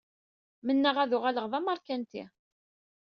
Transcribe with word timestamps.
Mennaɣ 0.65 0.95
ad 0.99 1.11
uɣaleɣ 1.17 1.45
d 1.51 1.53
ameṛkanti 1.59 2.23